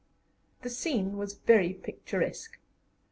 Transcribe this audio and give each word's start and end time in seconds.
The 0.63 0.71
scene 0.71 1.15
was 1.15 1.35
very 1.35 1.75
picturesque. 1.75 2.57